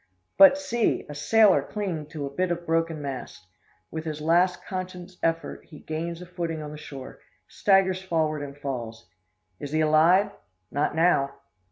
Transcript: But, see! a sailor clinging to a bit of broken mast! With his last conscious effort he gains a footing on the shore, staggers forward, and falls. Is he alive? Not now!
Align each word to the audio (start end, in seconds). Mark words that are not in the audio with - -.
But, 0.35 0.57
see! 0.57 1.05
a 1.07 1.13
sailor 1.13 1.61
clinging 1.61 2.07
to 2.07 2.25
a 2.25 2.31
bit 2.33 2.49
of 2.49 2.65
broken 2.65 3.03
mast! 3.03 3.45
With 3.91 4.03
his 4.05 4.19
last 4.19 4.65
conscious 4.65 5.17
effort 5.21 5.63
he 5.65 5.77
gains 5.81 6.23
a 6.23 6.25
footing 6.25 6.63
on 6.63 6.71
the 6.71 6.75
shore, 6.79 7.19
staggers 7.47 8.01
forward, 8.01 8.41
and 8.41 8.57
falls. 8.57 9.11
Is 9.59 9.73
he 9.73 9.81
alive? 9.81 10.31
Not 10.71 10.95
now! 10.95 11.35